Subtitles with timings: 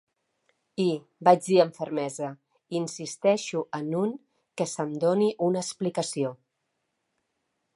[0.83, 0.85] I
[1.25, 2.29] –vaig dir amb fermesa–
[2.79, 4.15] "insisteixo en un
[4.61, 6.33] que se'm doni una explicació.